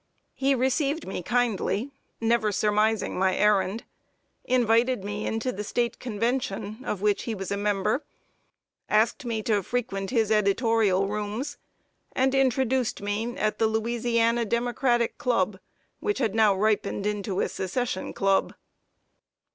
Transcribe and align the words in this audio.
He 0.33 0.55
received 0.55 1.05
me 1.07 1.21
kindly, 1.21 1.91
never 2.19 2.51
surmising 2.51 3.19
my 3.19 3.35
errand; 3.35 3.83
invited 4.43 5.03
me 5.03 5.27
into 5.27 5.51
the 5.51 5.63
State 5.63 5.99
convention, 5.99 6.79
of 6.83 7.03
which 7.03 7.25
he 7.25 7.35
was 7.35 7.51
a 7.51 7.55
member; 7.55 8.03
asked 8.89 9.25
me 9.25 9.43
to 9.43 9.61
frequent 9.61 10.09
his 10.09 10.31
editorial 10.31 11.07
rooms; 11.07 11.59
and 12.13 12.33
introduced 12.33 12.99
me 12.99 13.37
at 13.37 13.59
the 13.59 13.67
"Louisiana 13.67 14.43
Democratic 14.43 15.19
Club," 15.19 15.59
which 15.99 16.17
had 16.17 16.33
now 16.33 16.55
ripened 16.55 17.05
into 17.05 17.39
a 17.39 17.47
Secession 17.47 18.11
club. 18.11 18.55